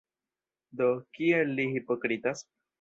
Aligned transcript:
Do, 0.79 0.87
kial 1.19 1.55
li 1.61 1.69
hipokritas? 1.77 2.47